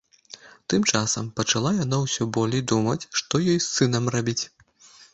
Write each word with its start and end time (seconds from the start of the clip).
Тым 0.73 0.87
часам 0.91 1.27
пачала 1.41 1.75
яна 1.83 2.01
ўсё 2.05 2.29
болей 2.39 2.65
думаць, 2.75 2.99
што 3.23 3.33
ёй 3.51 3.55
з 3.55 3.63
сынам 3.77 4.13
рабіць. 4.19 4.41